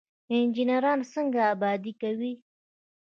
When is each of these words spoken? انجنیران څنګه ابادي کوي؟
انجنیران 0.35 0.99
څنګه 1.13 1.41
ابادي 1.53 1.93
کوي؟ 2.01 2.33